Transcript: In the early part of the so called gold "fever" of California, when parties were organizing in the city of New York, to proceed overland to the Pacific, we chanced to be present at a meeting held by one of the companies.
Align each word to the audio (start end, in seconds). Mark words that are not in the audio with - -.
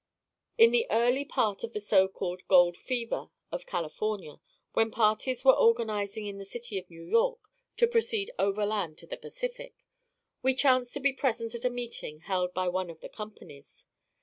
In 0.57 0.71
the 0.71 0.87
early 0.89 1.25
part 1.25 1.63
of 1.63 1.73
the 1.73 1.79
so 1.79 2.07
called 2.07 2.41
gold 2.47 2.75
"fever" 2.75 3.29
of 3.51 3.67
California, 3.67 4.39
when 4.73 4.89
parties 4.89 5.45
were 5.45 5.53
organizing 5.53 6.25
in 6.25 6.39
the 6.39 6.43
city 6.43 6.79
of 6.79 6.89
New 6.89 7.03
York, 7.03 7.41
to 7.77 7.85
proceed 7.85 8.31
overland 8.39 8.97
to 8.97 9.05
the 9.05 9.15
Pacific, 9.17 9.75
we 10.41 10.55
chanced 10.55 10.93
to 10.95 10.99
be 10.99 11.13
present 11.13 11.53
at 11.53 11.65
a 11.65 11.69
meeting 11.69 12.21
held 12.21 12.51
by 12.51 12.67
one 12.67 12.89
of 12.89 13.01
the 13.01 13.09
companies. 13.09 13.85